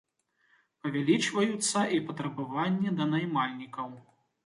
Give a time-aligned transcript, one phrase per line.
[0.85, 3.89] Павялічваюцца і патрабаванні да наймальнікаў.